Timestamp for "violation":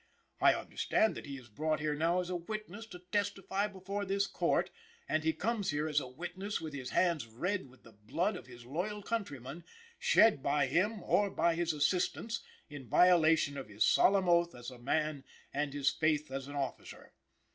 12.87-13.59